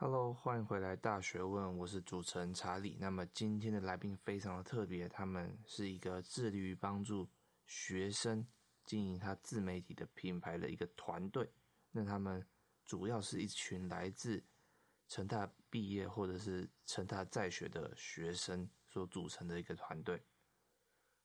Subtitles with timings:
[0.00, 2.96] Hello，欢迎回来《大学问》，我是主持人查理。
[3.00, 7.28] 那么今天的来宾非常的特别，他们是一个致力于帮助
[7.66, 8.46] 学生
[8.84, 11.50] 经营他自媒体的品牌的一个团队。
[11.90, 12.46] 那他们
[12.84, 14.40] 主要是一群来自
[15.08, 20.22] 成大毕业或者是成大在学的学生所组成的一个团队。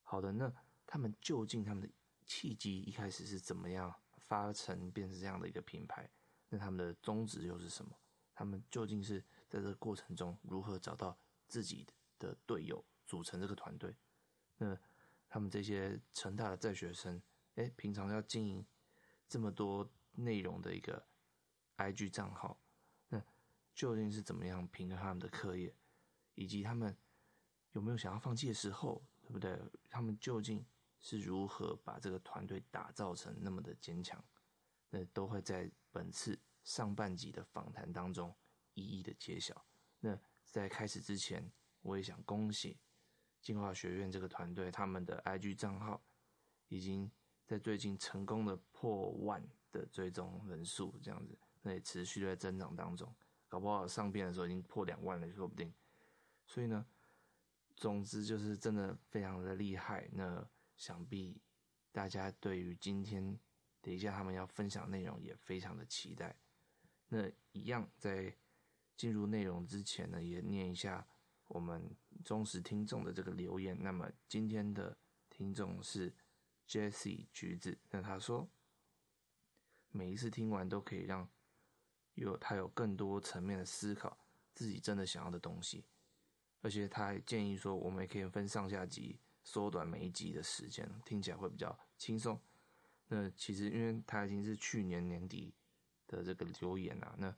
[0.02, 0.52] 好的，那
[0.88, 1.94] 他们究竟他们的
[2.26, 6.10] 契机一开始是怎么样发成变成这样的一个品牌？
[6.50, 7.96] 那他们的宗旨又是什么？
[8.34, 11.17] 他们究竟是在这个过程中如何找到
[11.48, 13.95] 自己的队友，组成这个团队？
[14.58, 14.77] 那
[15.30, 17.22] 他们这些成大的在学生，
[17.55, 18.66] 哎，平常要经营
[19.27, 21.05] 这么多内容的一个
[21.77, 22.59] IG 账号，
[23.09, 23.22] 那
[23.73, 25.75] 究竟是怎么样平衡他们的课业，
[26.36, 26.95] 以及他们
[27.72, 29.59] 有没有想要放弃的时候，对不对？
[29.89, 30.66] 他们究竟
[31.00, 34.23] 是如何把这个团队打造成那么的坚强？
[34.89, 36.39] 那都会在本次。
[36.63, 38.34] 上半集的访谈当中，
[38.73, 39.66] 一一的揭晓。
[39.99, 42.78] 那在开始之前，我也想恭喜
[43.42, 46.03] 进化学院这个团队，他们的 IG 账号
[46.67, 47.11] 已经
[47.45, 53.14] 在最近成功的破万的追踪人数，这样子，那也持续在增长当中。
[53.47, 55.73] 搞不好上片的时候已经破两万了，说不定。
[56.45, 56.86] 所以呢，
[57.75, 60.09] 总之就是真的非常的厉害。
[60.11, 61.39] 那想必
[61.91, 63.39] 大家对于今天
[63.81, 66.36] 等一下他们要分享内容也非常的期待。
[67.16, 68.36] 那一样，在
[68.97, 71.08] 进入内容之前呢，也念一下
[71.47, 73.78] 我们忠实听众的这个留言。
[73.80, 74.97] 那么今天的
[75.30, 76.11] 听众是
[76.67, 78.50] Jessie 橘子，那他说，
[79.91, 81.30] 每一次听完都可以让
[82.16, 84.25] 有他有更多层面的思考
[84.56, 85.86] 自己真的想要的东西，
[86.61, 92.41] 而且他还建议说，我们也可以分上下集，缩短每一集的时间，听起来会比较轻松。
[93.08, 95.53] 那其实因为他已经是去年年底。
[96.16, 97.36] 的这个留言啊，那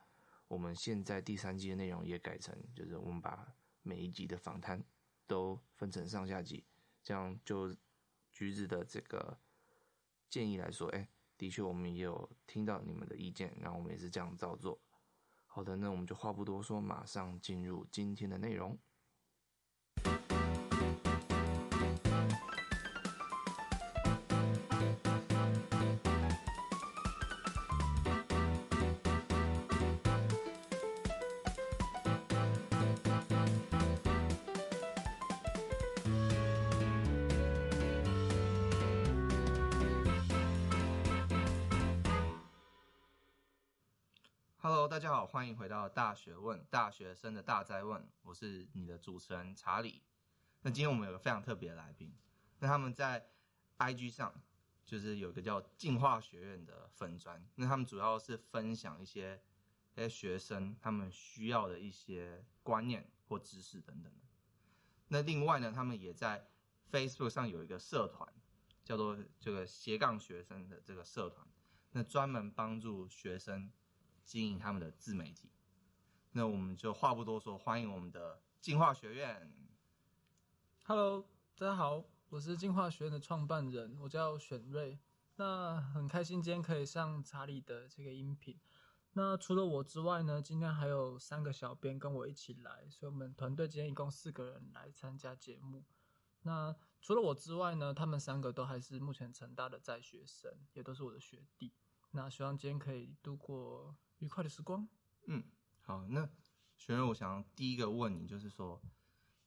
[0.48, 4.84] 我们现在第三季的内容也改成，就是我们把每一集的访谈
[5.26, 6.64] 都分成上下集，
[7.02, 7.76] 这样就
[8.32, 9.40] 橘子的这个
[10.30, 14.80] 建议来说，哎，的确我们也有听到你们的意见，然后我们也是这样照做。
[15.48, 18.78] 好的，那我们就话不多说，马上进入今天的内容。
[44.96, 50.02] 大家好，欢迎回到大学问，大学生的大哉问，我是你的主持人查理。
[50.62, 52.16] 那今天我们有个非常特别的来宾，
[52.60, 53.28] 那他们在
[53.78, 54.34] IG 上
[54.86, 59.44] 就是有一个叫进化学院的粉专，那他们主要是分享一些
[59.96, 64.10] 一些学生他们需要的一些观念或知识等等。
[65.10, 66.48] 那另外呢，他们也在
[66.90, 68.34] Facebook 上有一个社团，
[68.86, 71.46] 叫做这个斜杠学生的这个社团，
[71.92, 73.70] 那专门帮助学生。
[74.26, 75.52] 经营他们的自媒体，
[76.32, 79.54] 那我们就话不多说，欢迎我们的进化学院。
[80.84, 81.24] Hello，
[81.56, 85.00] 大家好，我是进化学院的创办人，我叫选瑞。
[85.36, 88.60] 那很开心今天可以上查理的这个音频。
[89.14, 95.84] 那除了我之外呢，今天还有三个小编跟我一起来，所以我们团队今天一共四个人来参加节目。
[96.42, 101.72] 那除了我之外呢，他们三个都还是目前成大的在学生，也都是我的学弟。
[102.12, 103.96] 那希望今天可以度过。
[104.26, 104.88] 愉快的时光。
[105.28, 105.44] 嗯，
[105.82, 106.28] 好，那
[106.76, 108.82] 学员，我想第一个问你，就是说，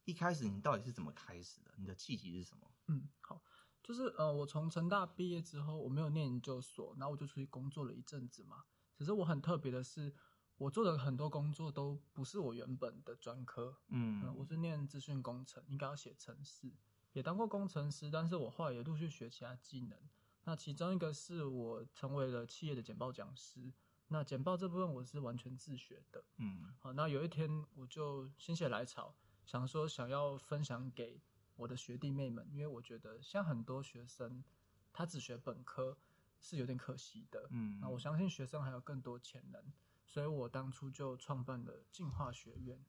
[0.05, 1.73] 一开始你到底是怎么开始的？
[1.77, 2.71] 你的契机是什么？
[2.87, 3.43] 嗯，好，
[3.83, 8.63] 就是呃，我从成大毕业之后，我没有念研究所，然后我就出去工作了一阵子嘛。
[8.95, 10.15] 只是我很特别的是，
[10.55, 13.77] 我做的很多工作都不是我原本的专科。
[13.89, 16.73] 嗯，呃，我是念资讯工程，应该要写程式，
[17.11, 19.99] 也当过工程师，但是我后来也陆续学其他技能。
[20.45, 23.73] 那其中一个是我成为了企业的简报讲师。
[24.11, 29.15] 那简报这部分我是完全自学的，嗯，好，那有一天我就心血来潮，
[29.45, 31.21] 想说想要分享给
[31.55, 34.43] 我的学弟妹们，因为我觉得像很多学生，
[34.91, 35.95] 他只学本科
[36.39, 39.63] 是有点可惜的，嗯，那我相信学生还有更多潜能，
[40.05, 42.83] 所以我当初就创办了进化学院，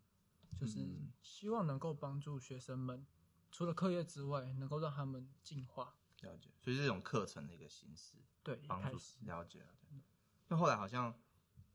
[0.59, 3.07] 就是希望能够帮助学生们
[3.51, 5.95] 除了课业之外，能够让他们进化。
[6.23, 9.87] 了解，所以是这种课程的一个形式，对，帮助了解了解。
[10.51, 11.15] 那后来好像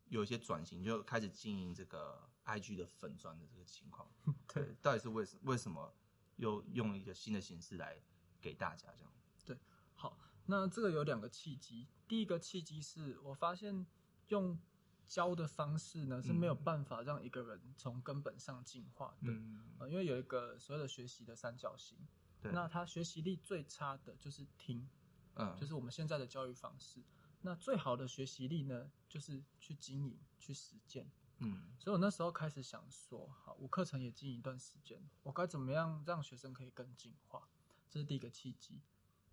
[0.10, 4.06] 有一些转型，就开始经营这个 IG 的粉专的这个情况。
[4.54, 5.95] 对，到底是为什为什么
[6.36, 7.98] 又用一个新的形式来
[8.42, 9.13] 给大家这样？
[9.45, 9.57] 对，
[9.95, 11.88] 好，那这个有两个契机。
[12.06, 13.88] 第一个契机是我发现
[14.27, 14.60] 用
[15.07, 19.31] 教的方式呢是没有办法让一个人从根本上进化的。
[19.31, 21.98] 嗯、呃，因为有一个所谓的学习的三角形，
[22.42, 24.89] 对那他学习力最差的就是听，
[25.36, 27.01] 嗯，就是我们现在的教育方式。
[27.45, 31.07] 那最好的学习力呢，就是去经营、去实践。
[31.38, 37.47] 嗯，所以我那时候开始想说，好，我课程也经营一段时间，我该怎么样让学生可以更进化？
[37.92, 38.81] 这是第一个契机。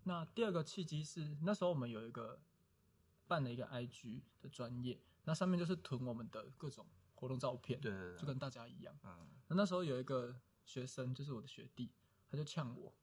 [0.03, 2.39] 那第二个契机是那时候我们有一个
[3.27, 6.85] 办了一个 IG 的专业，那上面就是囤我们的各种
[7.15, 8.95] 活动照片，对，对，对，就跟大家一样。
[9.03, 11.91] 嗯，那那时候有一个学生，就是我的学弟，
[12.29, 12.93] 他就呛我，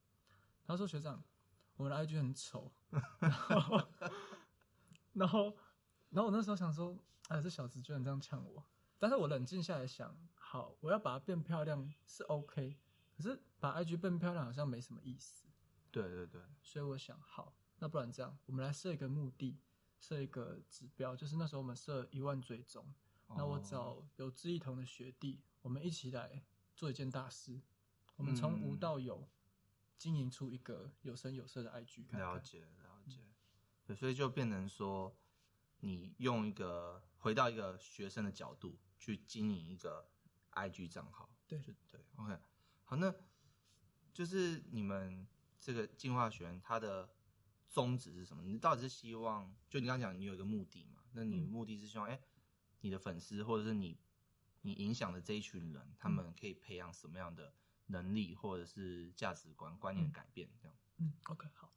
[0.65, 1.25] 他说：“学长，
[1.75, 2.71] 我们的 IG 很丑。”
[3.21, 3.79] 然后，
[5.13, 5.57] 然后，
[6.11, 6.97] 然后我那时候想说
[7.29, 8.65] ：“哎，这小子居然这样呛我！”
[8.99, 12.77] 但是我冷静下来想，好，我要把它变漂亮是 OK，
[13.17, 15.47] 可是把 IG 变漂亮好像没什么意思。
[15.91, 19.59] 对对对，所以我想，好，那不然这样，我们来设一个目的，
[19.99, 22.85] 设一个指标，就是那时候我们设一万追踪，
[23.27, 26.45] 哦、那我找有志一同的学弟，我们一起来
[26.77, 27.61] 做一件大事，
[28.17, 29.27] 我们从无到有，
[29.97, 32.21] 经营出一个有声有色的 IG 看看。
[32.21, 32.90] 了解了解，
[33.91, 35.17] 对，所以就变成说，
[35.81, 40.09] 你用一个回到一个学生的角度去经营一个
[40.53, 41.75] IG 账号，对对
[42.17, 42.39] ，OK，
[42.85, 43.15] 好，那
[44.13, 45.27] 就是你们。
[45.63, 47.07] 这个进化学院它的
[47.69, 48.43] 宗旨是什么？
[48.43, 51.03] 你到底是希望，就你刚刚讲，你有一个目的嘛？
[51.13, 52.29] 那你目的是希望，哎、嗯，
[52.81, 54.01] 你的粉丝或者是你，
[54.63, 57.53] 你影响的这一群人，他们可以培养什么样的
[57.89, 60.49] 能力，或者是价值观、观念改变？
[60.59, 60.75] 这样。
[60.97, 61.71] 嗯，OK，好，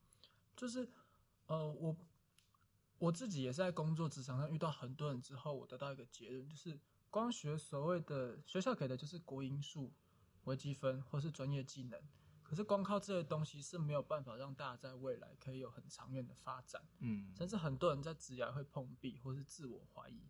[0.56, 0.90] 就是，
[1.48, 1.96] 呃，我
[3.00, 6.80] 我自己也是在工作职场上遇到很多人之后，我得到一个结论，就是
[7.10, 9.92] 光学所谓的学校给的就是国英数、
[10.46, 12.02] 微积分或是专业技能。
[12.42, 20.30] 可是光靠这些东西是没有办法让大家在未来可以有很长远的发展，嗯，甚至很多人在职涯会碰壁或是自我怀疑。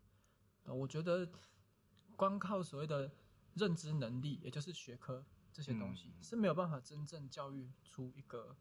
[0.64, 1.30] 我觉得
[2.16, 3.12] 光靠所谓的
[3.54, 8.56] 认知能力，也就是学科这些东西是没有办法真正教育出一个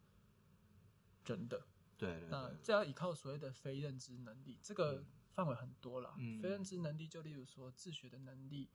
[1.25, 1.65] 人的。
[2.03, 6.15] 对，对，对，那这要依靠所谓的非认知能力，这个范围很多啦。
[6.17, 8.69] 嗯，非认知能力就例如说自学的能力。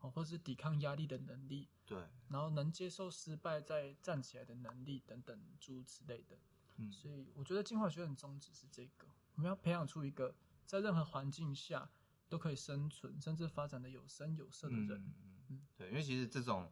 [0.00, 1.96] 哦或是抵抗压力的能力，对，
[2.28, 6.36] 然后能接受失败再站起来的能力等等诸如此类的，
[6.76, 9.06] 嗯，所以我觉得进化学院宗旨是这个，
[9.36, 10.34] 我们要培养出一个
[10.66, 11.90] 在任何环境下
[12.28, 15.62] 都可以生存甚至发展的有声有色的人，嗯嗯，嗯。
[15.74, 16.70] 对，因为其实这种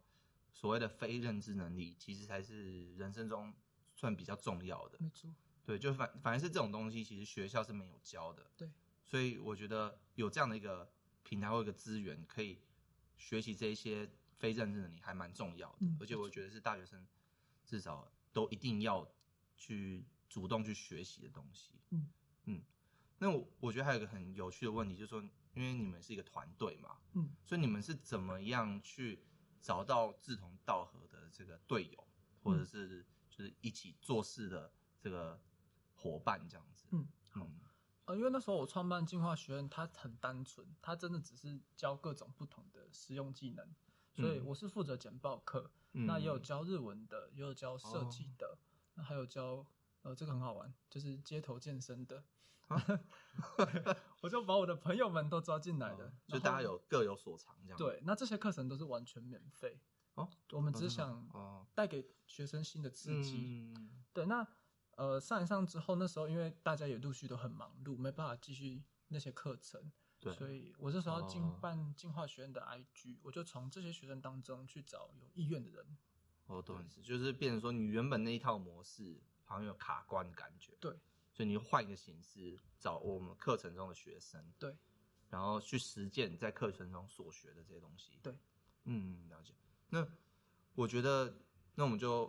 [0.53, 3.55] 所谓的非认知能力，其实才是人生中
[3.95, 5.35] 算比较重要的，没错，
[5.65, 8.71] 对，就反反正是这种东西，其实学校是没有教的，对，
[9.05, 10.91] 所以我觉得有这样的一个
[11.23, 12.59] 平台或一个资源可以。
[13.19, 17.07] 学习这一些非认知能力还蛮重要的，嗯、而且我觉得是大学生
[17.65, 19.09] 至少都一定要
[19.57, 21.71] 去主动去学习的东西。
[21.91, 22.11] 嗯
[22.47, 22.63] 嗯，
[23.19, 25.23] 那我我觉得还有一个很有趣的问题，就是说，
[25.55, 29.23] 因为你们是一个团队嘛，嗯，所以你们是怎么样去
[29.61, 32.05] 找到志同道合的这个队友，
[32.43, 35.41] 或者是就是一起做事的这个
[36.03, 36.87] 伙伴这样子？
[36.91, 37.49] 嗯好。
[38.05, 43.65] 呃，因为那时候我创办进化学院，它很单纯，它真的只是教各种不同的实用技能，
[44.13, 48.59] 所以我是负责简报课，嗯、那也有教日文的，也有教设计的，哦、
[48.95, 49.65] 那还有教
[50.03, 52.25] 呃这个很好玩，就是街头健身的，
[52.67, 52.77] 啊、
[54.21, 57.79] 我就把我的朋友们都抓进来的，哦、就大家有各有所长这样。
[57.79, 59.79] 对，那这些课程都是完全免费
[60.15, 64.45] 哦，我们只想带给学生新的刺激，嗯、对那。
[64.97, 75.97] 呃，上一上之后，那时候因为大家也陆续都很忙碌，没办法继续那些课程，对，所以我这时候进办进化学院的 IG，、哦、我就从这些学生当中去找有意愿的人。
[76.47, 80.91] 哦，懂意思，就是变成说你原本那一套模式好像有卡关的感觉，对，
[81.33, 84.77] 所以你换一个形式找我们课程中的学生，对，
[85.31, 88.37] 然后去实践在课程中所学的这些东西，对，
[88.85, 89.55] 嗯，了解。
[89.89, 90.07] 那
[90.75, 91.39] 我觉得，
[91.77, 92.27] 那我们就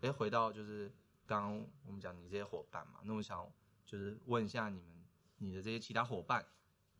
[0.00, 0.92] 哎、欸、回到就是。
[1.30, 3.48] 刚刚我们讲你这些伙伴嘛，那我想
[3.86, 5.06] 就是问一下你们，
[5.38, 6.44] 你的这些其他伙伴，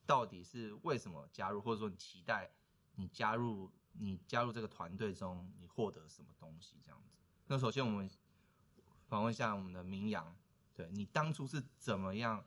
[0.06, 2.48] 到底是为什么加入，或者说你期待
[2.94, 7.16] 你加入你加入这个团队中，你获得什么东西这样子？
[7.48, 8.08] 那首先我们
[9.08, 10.32] 访问一下我们的明阳，
[10.74, 12.44] 对，你当初是怎么样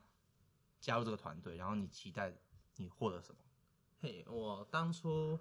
[0.80, 2.34] 加入这个团队，然后你期待
[2.76, 3.42] 你获得什么？
[4.00, 5.38] 嘿，我当初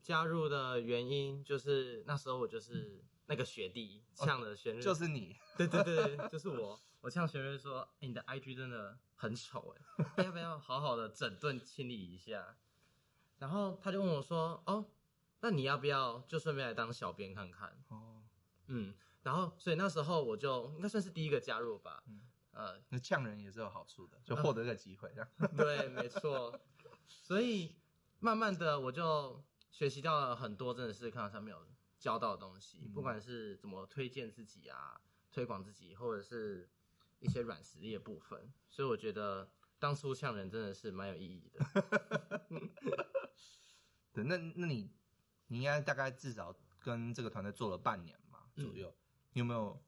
[0.00, 3.04] 加入的原因就是那时候我就是。
[3.32, 6.78] 那个学弟呛了玄瑞，就是你， 对对对，就是我。
[7.02, 12.56] 我呛玄瑞说：“哎、欸，你的 IG 真的很丑，哎，要不要好好的整顿清理一下？”
[13.38, 14.88] 然后他就问我说：“哦，
[15.40, 18.22] 那你要不要就顺便来当小编看看？”哦，
[18.68, 22.04] 嗯，然后所以那时候我就应该算是第一个加入吧。
[22.06, 22.20] 嗯，
[22.52, 25.28] 呃，那呛人也是有好处的，就获得个机会这样。
[25.56, 26.56] 对，没错。
[27.08, 27.74] 所以
[28.20, 31.66] 慢慢的我就学习到了很多，真的是看到上面有
[32.02, 36.68] 教到的东西，嗯、不管是怎么推荐自己啊，推广自己，或者是
[37.20, 38.52] 一些软实力的部分。
[38.68, 41.64] 所以我觉得当初呛人真的是蛮有意义的。
[44.12, 44.90] 对，那那你
[45.46, 48.98] 你应该大概至少跟这个团队做了半年嘛左右，嗯、
[49.34, 49.80] 你有没有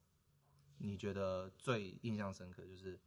[0.78, 3.00] 你觉得最印象深刻，就是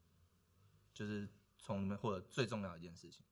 [0.93, 3.23] 就是从里面获得最重要的一件事情？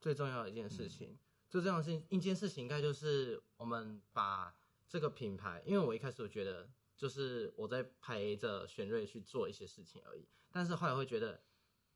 [0.00, 1.18] 最重要的一件事情，嗯、
[1.50, 4.56] 最重要的事情一件事情应该就是我们把
[4.88, 11.42] 这个品牌，因为我一开始我觉得就是我在陪着玄瑞去做一些事情而已，但是后来会觉得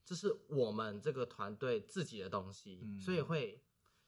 [0.04, 3.62] 这是我们这个团队自己的东西，嗯、所以会。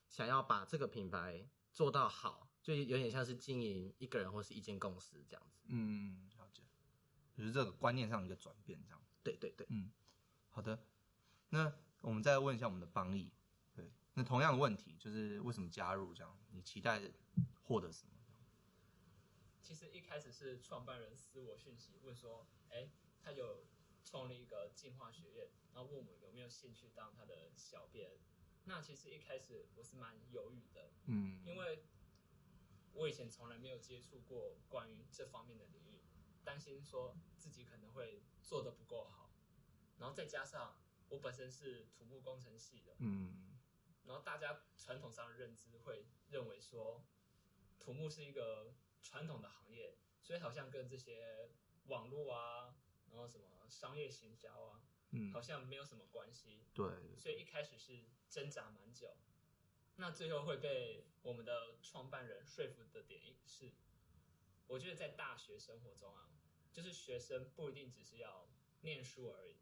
[0.07, 5.63] 想要把这个品牌做到好，就有点像是经营一个人或是一间公司这样子。
[5.65, 6.61] 嗯，了解，
[7.35, 9.01] 就是这个观念上的一个转变，这样。
[9.23, 9.91] 对对对，嗯，
[10.51, 10.79] 好的。
[11.49, 13.29] 那我们再问一下我们的邦毅，
[13.73, 16.37] 对，那同样的问题就是为什么加入这样？
[16.51, 17.01] 你期待
[17.63, 18.14] 获得什么？
[19.65, 22.87] 其实一开始是创办人私我讯息问说，哎，
[23.19, 23.65] 他有
[24.03, 28.11] 创立一个进化学院，然后问我有没有兴趣当他的小编。
[28.65, 31.83] 那其实一开始我是蛮犹豫的，嗯，因为
[32.93, 36.03] 我以前从来没有接触过关于这方面的领域，
[36.43, 39.31] 担心说自己可能会做的不够好，
[39.97, 40.77] 然后再加上
[41.09, 43.57] 我本身是土木工程系的，嗯，
[44.05, 47.03] 然后大家传统上的认知会认为说
[47.79, 48.71] 土木是一个
[49.05, 51.51] 传统的行业，所以好像跟这些
[51.85, 52.75] 网络啊，
[53.11, 54.81] 然后什么商业行销啊。
[55.11, 56.65] 嗯，好像没有什么关系。
[56.73, 59.15] 对，所以一开始是挣扎蛮久，
[59.97, 63.71] 那最后会被我们的创办人说服的点是，
[64.65, 66.31] 我觉得在大学生活中啊，
[66.73, 68.49] 就是学生不一定只是要
[68.81, 69.57] 念书而已，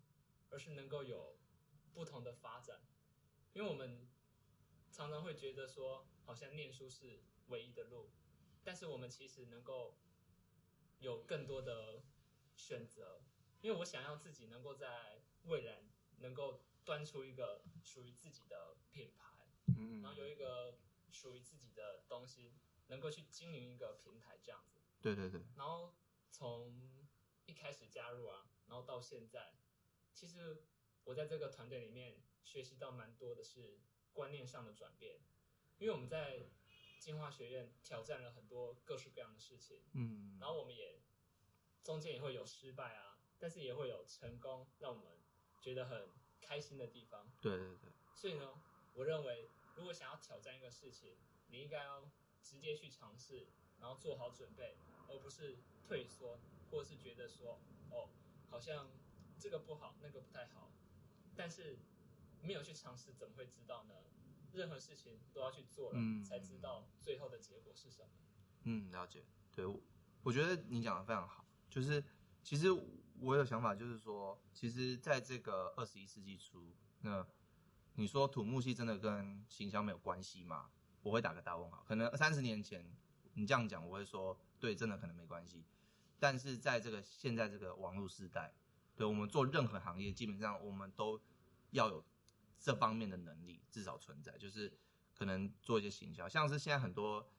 [0.49, 1.37] 而是能够有
[1.93, 2.81] 不同的发展。
[3.51, 4.07] 因为我们
[4.91, 8.09] 常常会觉得说，好像念书是唯一的路，
[8.63, 9.97] 但是我们其实能够
[10.99, 12.03] 有更多的
[12.55, 13.21] 选择。
[13.61, 15.83] 因为我想要自己能够在未来
[16.17, 20.77] 能够端出一个属于自己的品牌，嗯，然后有一个
[21.11, 22.55] 属于自己的东西，
[22.87, 24.81] 能够去经营一个平台这样子。
[24.99, 25.45] 对对对。
[25.55, 25.95] 然后
[26.29, 27.07] 从
[27.45, 29.53] 一开始加入啊，然后到现在，
[30.13, 30.65] 其实
[31.05, 33.79] 我在这个团队里面学习到蛮多的是
[34.11, 35.21] 观念上的转变，
[35.77, 36.49] 因为我们在
[37.03, 41.01] 进化学院挑战了很多各式各样的事情，嗯，然后我们也
[41.83, 43.19] 中间也会有失败啊。
[43.39, 45.19] 但是也会有成功，让我们
[45.59, 46.07] 觉得很
[46.39, 47.29] 开心的地方。
[47.41, 47.91] 对对对。
[48.15, 51.17] 所以呢，我认为如果想要挑战一个事情，
[51.49, 52.09] 你应该要
[52.41, 53.49] 直接去尝试，
[53.81, 54.77] 然后做好准备，
[55.09, 56.39] 而不是退缩，
[56.71, 57.59] 或者是觉得说，
[57.91, 58.07] 哦，
[58.49, 58.89] 好像
[59.37, 60.71] 这个不好，那个不太好。
[61.35, 61.79] 但是
[62.41, 63.95] 没有去尝试，怎么会知道呢？
[64.53, 68.09] 任何事情都要去做了，嗯，才知道最后的结果是什么。
[68.63, 69.23] 嗯，了解。
[69.51, 69.79] 对，我
[70.23, 72.03] 我觉得你讲的非常好，就是
[72.41, 72.67] 其实。
[73.19, 77.25] 我有想法，就是说，其实在这个二十一世纪初，那
[77.93, 80.71] 你说土木系真的跟行销没有关系吗？
[81.03, 81.85] 我会打个大问号。
[81.87, 82.83] 可能三十年前
[83.35, 85.63] 你这样讲，我会说对，真的可能没关系。
[86.19, 88.53] 但是在这个现在这个网络时代，
[88.95, 91.21] 对我们做任何行业，基本上我们都
[91.69, 92.03] 要有
[92.63, 94.75] 这方面的能力，至少存在，就是
[95.13, 97.29] 可能做一些行销，像是现在很多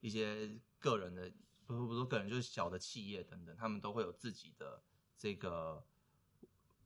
[0.00, 1.32] 一些个人的，
[1.64, 4.82] 不不不说个人，就是小的企业等等，他们都会有自己的。
[5.14, 5.86] 这个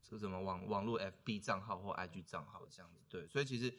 [0.03, 3.75] 这个什么网网络 FB 账号或 IG 账号这样子，对，所以其实，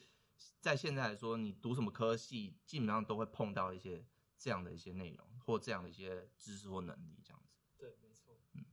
[0.60, 4.04] 在现在来说，你读什么科系，基本上都会碰到一些
[4.36, 7.54] 这样的一些内容或这样的一些知识或能力这样子。
[7.78, 8.36] 对，没错。
[8.54, 8.66] 嗯，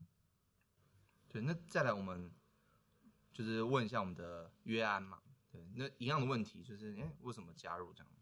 [1.28, 2.32] 对，那再来我们
[3.30, 5.20] 就是问一下我们的约安嘛，
[5.54, 8.12] 对，那一样的问题就是，哎，为什么加入这样？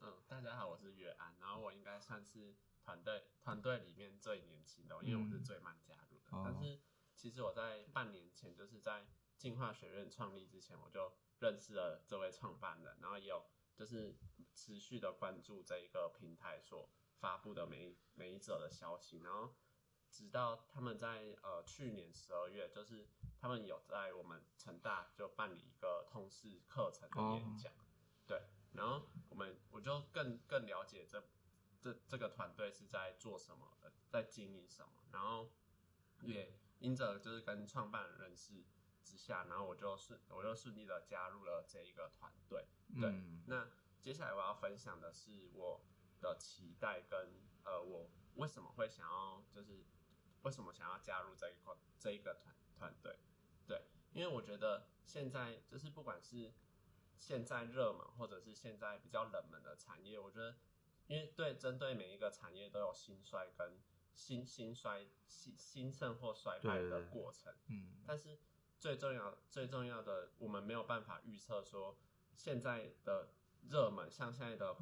[0.00, 2.56] 嗯，大家好，我是约安，然后我应该算是。
[2.84, 6.30] 团队团队里面最年轻的，因为我是最慢加入的。
[6.32, 6.80] 嗯、但是
[7.14, 9.06] 其实我在半年前，就是在
[9.38, 13.46] 进化学院创立之前，我就认识了这位创办人，然后也有
[13.76, 14.16] 就是
[14.52, 19.54] 持续的关注这一个平台所发布的每一每一则的消息，然后
[20.12, 23.08] 直到他们在呃去年十二月，就是
[23.40, 27.82] 他们有在我们成大就办理一个通识课程的演讲，哦、
[28.28, 28.42] 对，
[28.74, 31.20] 然后我们我就更更了解这。
[31.82, 35.02] 这这个团队是在做什么的，在经营什么？
[35.10, 35.50] 然后
[36.20, 38.62] 也因着就是跟创办人认识
[39.02, 42.68] 之下，然后我就顺我就顺利的加入了这一个团队。
[43.00, 43.68] 对，嗯、那
[44.00, 45.84] 接下来我要分享的是我
[46.20, 49.84] 的期待跟呃，我为什么会想要就是
[50.42, 53.18] 为什么想要加入这一块这一个团团队？
[53.66, 53.82] 对，
[54.12, 56.52] 因为我觉得现在就是不管是
[57.16, 60.56] 现在热门或者是现在比较冷门的产业，我觉得，
[61.06, 63.78] 因为对针对每一个产业都有兴衰跟
[64.12, 68.38] 兴兴衰兴兴盛或衰败的过程，嗯，但是
[68.78, 71.96] 最重要最重要的，我们没有办法预测说
[72.34, 73.28] 现在的
[73.70, 74.76] 热门，像现在的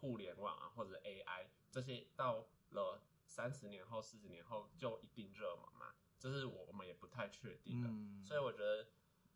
[0.00, 3.02] 互联网啊或者 AI 这些，到了
[3.32, 5.94] 三十年后、四十年后就一定热门嘛？
[6.18, 8.88] 这是我我们也不太确定的，嗯，所以我觉得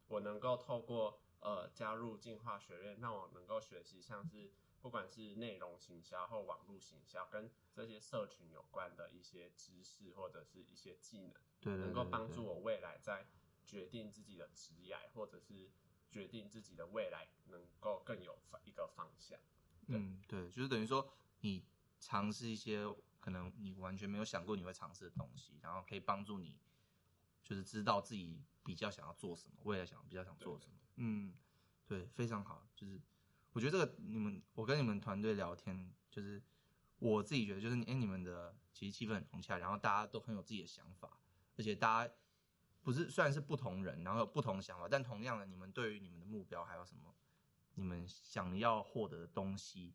[0.08, 1.20] 我能够透过。
[1.38, 4.50] 呃，加入进化学院，让我能够学习像是
[4.80, 13.28] 不管是内容行销或网络行销，跟这些社群有关的一些知识或者是一些技能，对，对，对，对，能够帮助我未来在
[13.64, 15.70] 决定自己的职业，或者是
[16.10, 19.38] 决定自己的未来，能够更有一个方向。
[19.88, 21.06] 嗯，对，就是等于说
[21.40, 21.64] 你
[21.98, 22.86] 尝试一些
[23.18, 26.58] 可能你完全没有想过你会尝试的东西，然后可以帮助你，
[27.42, 30.74] 就是知道自己比较想要做什么，未来想比较想做什么。
[30.96, 31.34] 嗯，
[31.86, 32.66] 对，非常好。
[32.74, 33.00] 就是
[33.52, 36.42] 我觉得这个你们，我跟你们团队聊天，就是
[36.98, 41.18] 我自己觉得，就是哎，你们的其实气氛很融洽，然后大家都很有自己的想法，
[41.56, 42.14] 而且大家
[42.82, 47.14] 不是虽然是不同人，然后有不同的想法，但同样的，你们对于你们的目标还有什么，
[47.74, 49.94] 你们想要获得的东西，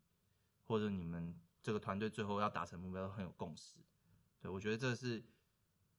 [0.64, 3.78] 或者你们这个团队最后要达成目标都很有共识。
[4.40, 5.24] 对，我觉得这是，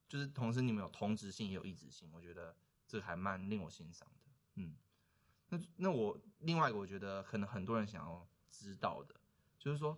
[0.07, 2.55] 就是同时你们有同质性也有异质性，我觉得
[2.87, 4.31] 这还蛮令我欣赏的。
[4.55, 4.75] 嗯。
[5.49, 9.13] 那那我另外一个我觉得可能很多人想要知道的，
[9.59, 9.95] 就是说，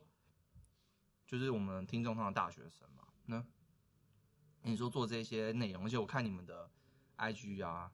[1.25, 3.45] 就是我们听众上的大学生嘛，那
[4.63, 6.69] 你说做这些内容，而且我看你们的
[7.15, 7.89] IG 啊，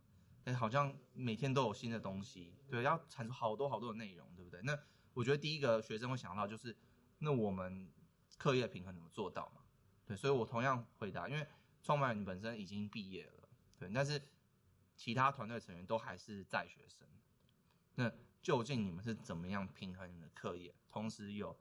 [0.45, 4.59] 哎，好像每天都有新的东西，对，要产出好多好多的内容，对不对？
[4.63, 4.75] 那
[5.13, 6.75] 我觉得第一个学生会想到就是，
[7.23, 7.87] 那我们
[8.37, 9.61] 课业平衡怎么做到嘛？
[10.07, 11.47] 对，所以我同样回答，因为
[11.83, 13.47] 创办人本身已经毕业了，
[13.77, 14.19] 对，但是
[14.95, 17.07] 其他团队成员都还是在学生。
[17.95, 18.11] 那
[18.41, 21.55] 究竟你们是怎么样平衡你的课业，同时有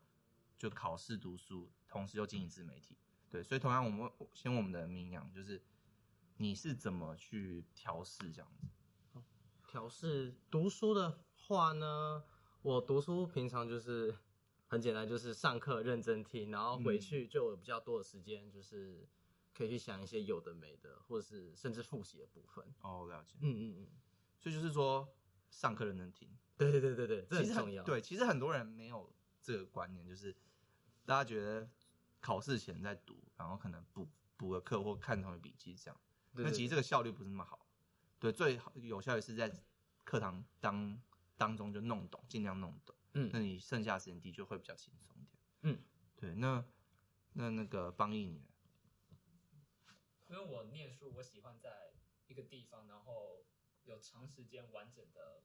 [0.58, 2.96] 就考试读书，同时又经营自媒体？
[3.30, 5.62] 对，所以同样我们先问我们的明阳，就是
[6.38, 8.66] 你是怎么去调试这样子？
[9.68, 12.24] 调试读书的话呢，
[12.62, 14.16] 我读书平常就是
[14.70, 19.06] 很简单，就是上课认真听，然后回去就有比较多的时间，就是
[19.52, 22.64] 可以去想一些有的没的，或者是甚至复习的部分。
[22.80, 23.36] 哦，了解。
[23.42, 23.88] 嗯嗯嗯，
[24.38, 25.06] 所以就是说。
[25.52, 27.82] 上课认真听，对对对对对，这很重要。
[27.82, 30.32] 对，其实很多人没有这个观念，就是
[31.04, 31.68] 大家觉得
[32.20, 36.00] 考试前在读，然后可能补补个课或看同学笔记这样。
[36.34, 37.66] 那其实这个效率不是那么好。
[38.20, 39.52] 对，最好有效率是在
[40.04, 41.02] 课堂当
[41.36, 42.94] 当中就弄懂，尽量弄懂。
[43.14, 45.42] 嗯，那你剩下的时间的确会比较轻松一点。
[45.62, 45.84] 嗯，
[46.16, 46.34] 对。
[46.34, 46.64] 那
[47.32, 48.48] 那那个帮毅你呢？
[50.28, 51.92] 因为我念书，我喜欢在
[52.26, 53.44] 一个地方，然后。
[53.84, 55.42] 有长时间完整的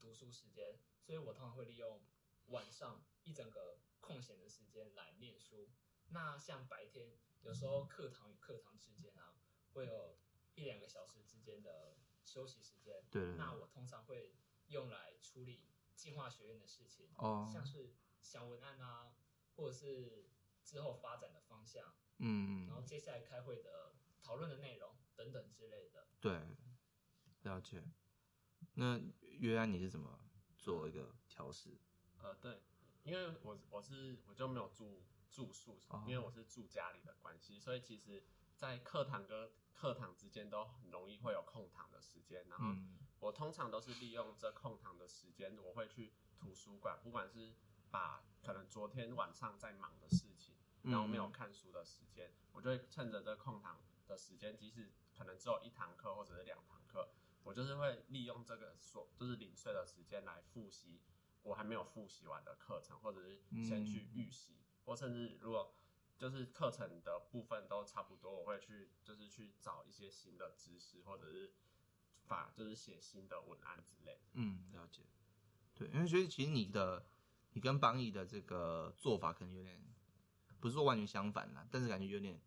[0.00, 2.02] 读书时间，所以我通常会利用
[2.46, 5.70] 晚上一整个空闲的时间来念书。
[6.08, 9.36] 那像白天，有时候课堂与课堂之间啊，
[9.74, 10.18] 会有
[10.54, 13.04] 一两个小时之间的休息时间。
[13.10, 13.36] 对，对，对。
[13.36, 14.34] 那我通常会
[14.68, 19.16] 用来处理进化学院的事情，哦，像是小文案啊，
[19.56, 20.28] 或者是
[20.62, 26.06] 之后发展的方向，嗯，然后接下来开会的讨论的内容等等之类的。
[26.20, 26.40] 对。
[27.42, 27.80] 了解，
[28.74, 30.18] 那约安你是怎么
[30.58, 31.78] 做一个调试？
[32.18, 32.60] 呃，对，
[33.04, 38.24] 因为我我是我就没有住住宿，因为我是住家里的关系，所以其实，
[38.56, 42.46] 在课堂跟课堂之间都很容易会有空堂的时间。
[42.48, 42.64] 然后
[43.20, 47.54] 我通常都是利用这空堂的时间，我会去图书馆，不管是
[47.90, 57.10] 把可能昨天晚上在忙的事情，然后没有看书的时间，我就会趁着这空堂的时间，即使可能只有一堂课或者是两堂课。
[57.44, 61.00] 我就是会利用这个所就是零碎的时间来复习
[61.44, 65.72] 我还没有复习完的课程，或者是先去预习，嗯、或甚至如果
[66.18, 71.52] 就是课程的部分都差不多，我会去就是去找一些新的知识，或者是
[72.24, 74.20] 法就是写新的文案之类的。
[74.32, 75.02] 嗯，了解。
[75.74, 77.06] 对，因为所以其实你的
[77.52, 79.80] 你跟邦毅的这个做法可能有点
[80.60, 82.40] 不是说完全相反啦，但是感觉有点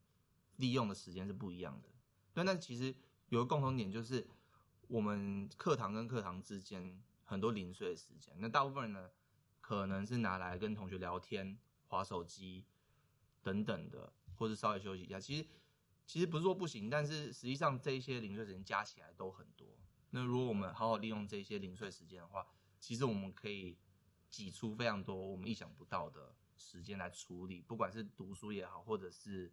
[0.58, 1.90] 利用的时间是不一样的。
[2.34, 2.96] 对，那其实
[3.30, 4.28] 有个共同点就是。
[4.90, 9.12] 我们课堂跟课堂之间很多零碎的时间，那大部分人呢，
[9.62, 12.66] 可能是拿来跟同学聊天、划手机
[13.42, 15.20] 等等的，或者稍微休息一下。
[15.20, 15.48] 其实，
[16.06, 19.68] 其实不是说不行，但是实际上这一些零碎时间加起来都很多。
[20.12, 22.48] 那如果我们好好利用这些零碎时间的话，
[22.80, 23.78] 其实我们可以
[24.30, 29.52] 挤出非常多我们意想不到的时间来处理，不管是读书也好，或者是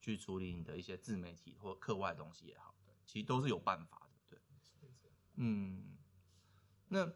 [0.00, 4.20] 去处理你的一些自媒体或课外的东西也好，对，其实都是有办法的。
[4.28, 4.38] 对
[5.36, 5.96] 嗯，
[6.88, 7.10] 那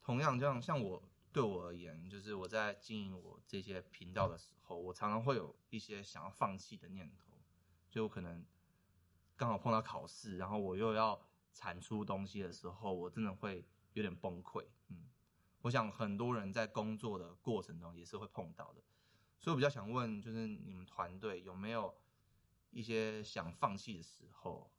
[0.00, 1.02] 同样这样，像我
[1.36, 7.30] 对我而言，就是我在经营我这些频道的时候，我常常会有一些想要放弃的念头，
[7.90, 8.42] 就我可能
[9.36, 14.64] 刚好碰到考试，然后我又要产出东西的时候，我真的会有点崩溃。
[14.88, 15.10] 嗯，
[15.60, 18.82] 我想很多人在工作的过程中也是会碰到的，
[19.38, 21.94] 所以我比较想问，就是你们团队有没有
[22.70, 24.72] 一些想放弃的时候，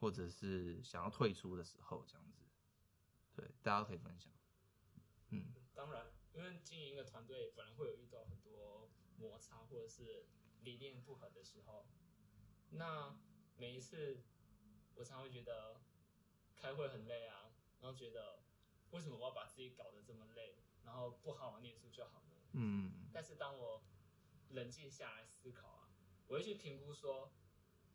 [0.00, 2.42] 或者是想要退出的时候，这样子？
[3.36, 4.32] 对，大家可以分享。
[5.30, 5.44] 嗯，
[5.78, 10.26] 当然，因为经营一个团队，本来会有遇到很多摩擦或者是
[10.62, 11.86] 理念不合的时候。
[12.70, 13.16] 那
[13.56, 14.24] 每一次，
[14.96, 15.80] 我常会觉得
[16.56, 18.40] 开会很累啊，然后觉得
[18.90, 22.34] 为什么我要把自己搞得这么累，然后不好好念书就好呢？
[22.54, 23.08] 嗯。
[23.12, 23.84] 但是当我
[24.50, 25.90] 冷静下来思考啊，
[26.26, 27.30] 我会去评估说，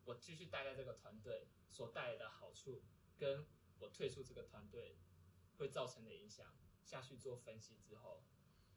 [0.05, 2.81] 我继续待在这个团队所带来的好处，
[3.17, 3.45] 跟
[3.79, 4.95] 我退出这个团队。
[5.59, 6.51] 会造成的影响
[6.83, 8.23] 下去做分析之后，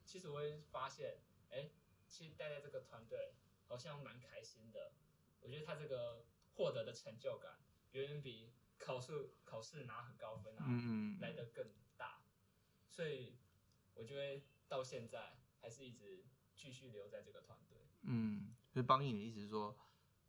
[0.04, 1.18] 其实我会发现，
[1.50, 1.70] 哎，
[2.06, 3.34] 其实待在这个团队
[3.66, 4.92] 好像蛮开心的。
[5.40, 7.58] 我觉得他这个获得的成就感
[7.92, 11.66] 远远比考试考试拿很高分啊，嗯嗯，来的更
[11.96, 12.22] 大。
[12.88, 13.36] 所以，
[13.94, 17.86] 我就会到现在还是一直继续留在这个团队。
[18.02, 19.76] 嗯，所以邦毅的意思是说，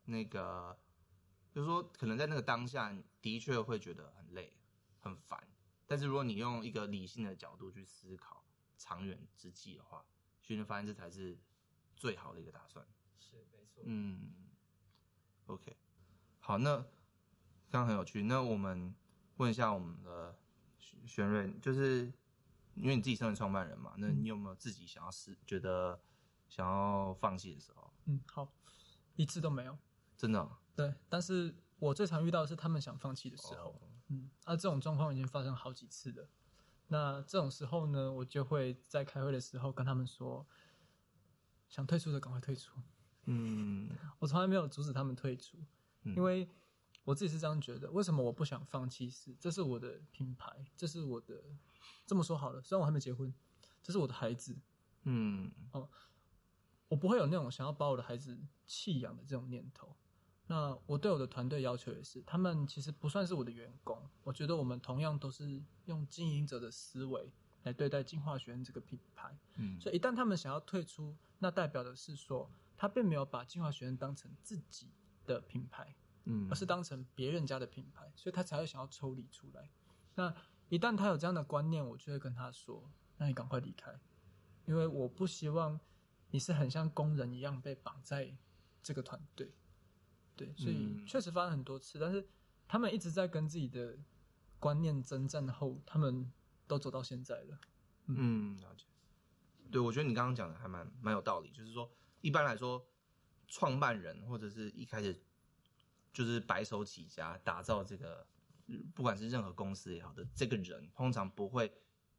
[0.04, 0.78] 那个
[1.50, 4.52] 就是说，可能在那个当下的确会觉得很累、
[5.00, 5.48] 很烦。
[5.88, 8.44] 但是如果你用一个理性的角度去思考
[8.76, 10.04] 长远之计的话，
[10.42, 11.36] 其实发现这才是
[11.96, 12.86] 最好的一个打算。
[13.18, 13.82] 是，没错。
[13.86, 14.34] 嗯
[15.46, 15.74] ，OK，
[16.40, 16.76] 好，那
[17.70, 18.22] 刚刚很有趣。
[18.24, 18.94] 那我们
[19.38, 20.38] 问一下我们的
[21.06, 22.12] 玄瑞，就是
[22.74, 25.98] 因为你自己身为创办人嘛，那你有没有自己想要是、觉得
[26.50, 27.90] 想要放弃的时候？
[28.04, 28.52] 嗯，好，
[29.16, 29.78] 一次都没有。
[30.18, 30.58] 真的哦？
[30.76, 33.70] 对，但是我最常遇到的是他们想放弃的时候。
[33.70, 36.28] 哦嗯，啊，这种状况已经发生好几次了。
[36.88, 40.46] 那这种时候呢，我就会在开会的时候跟他们说，
[41.68, 42.72] 想退出的赶快退出。
[43.24, 45.58] 嗯， 我从来没有阻止他们退出，
[46.02, 46.48] 因为
[47.04, 47.90] 我自己是这样觉得。
[47.90, 49.10] 为什么我不想放弃？
[49.10, 51.42] 是，这是我的品牌，这是我的。
[52.06, 53.32] 这么说好了，虽然我还没结婚，
[53.82, 54.56] 这是我的孩子。
[55.02, 55.90] 嗯，哦，
[56.88, 59.94] 我不会有那种想要把我的孩子弃养的这种念头。
[60.50, 67.30] 那我对我的团队要求也是，他们其实不算是我的员工，我觉得我们同样都是用经营者的思维
[67.64, 69.36] 来对待进化学院这个品牌。
[69.56, 74.88] 嗯，所以一旦他们想要退出，那代表的是说，他并没有把进化学院当成自己
[75.26, 79.68] 的品牌，嗯，而是当成别人家的品牌，所以他才会想要抽离出来。
[80.14, 80.34] 那
[80.70, 83.94] 一旦他有这样的观念，我就会跟他说：“那你赶快离开，
[84.64, 85.78] 因为我不希望
[86.30, 88.34] 你是很像工人一样被绑在
[88.82, 89.52] 这个团队。”
[90.38, 92.24] 对，所以确实发生很多次，嗯，但是
[92.68, 93.98] 他们一直在跟自己的
[94.60, 96.30] 观念征战后，他们
[96.68, 97.58] 都走到现在了。
[98.06, 98.84] 嗯，了解。
[99.70, 102.86] 对，我觉得你刚刚讲的还蛮蛮有道理，就是说，一般来说，
[103.48, 105.20] 创办人或者是一开始
[106.12, 108.26] 就是白手起家打造这个，
[108.94, 111.70] 不管是任何公司也好的这个人，通常不会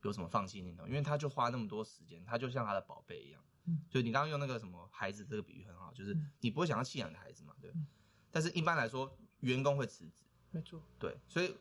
[0.03, 3.41] 有什么放弃念头，因为他就花那么多时间，他就像他的宝贝一样。
[3.65, 7.71] 嗯，就你刚刚用那个什么孩子这个比喻很好，就是你不会想要弃养你的孩子嘛，对。
[7.71, 7.87] 嗯
[8.31, 11.55] 但是一般来说，员工会辞职，没错，对，所以，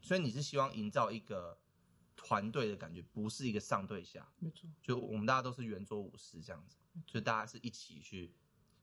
[0.00, 1.58] 所以你是希望营造一个
[2.14, 8.32] 团队的感觉，不是一个上对下，没错，就我们大家都是圆桌武士这样子，所以大家是一起去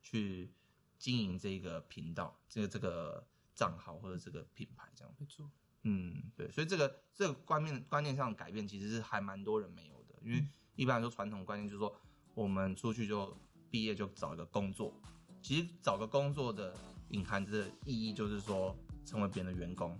[0.01, 0.51] 去
[0.97, 5.49] 经营这个频道，这个这个账号或者这个品牌这样，没错，
[5.83, 11.95] 嗯，对，所以这个这个观念观念上的改变，其实是还蛮多人没有的，因为一般来说传统观念就是说，
[12.33, 13.37] 我们出去就
[13.69, 14.93] 毕业就找一个工作，
[15.41, 16.75] 其实找个工作的。
[17.13, 19.97] 隐含着的意义就是说，成为别人的员工，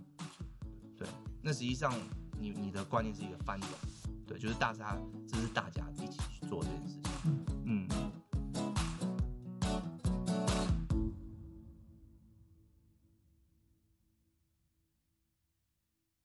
[0.96, 1.08] 对，
[1.42, 1.92] 那实际上
[2.38, 3.70] 你你的观念是一个翻转，
[4.26, 7.03] 对，就是大家这是大家一起去做这件事。